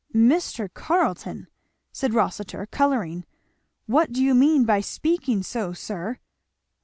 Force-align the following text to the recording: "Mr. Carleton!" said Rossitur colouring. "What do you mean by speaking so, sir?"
"Mr. 0.15 0.67
Carleton!" 0.73 1.45
said 1.91 2.15
Rossitur 2.15 2.65
colouring. 2.71 3.23
"What 3.85 4.11
do 4.11 4.23
you 4.23 4.33
mean 4.33 4.65
by 4.65 4.81
speaking 4.81 5.43
so, 5.43 5.73
sir?" 5.73 6.17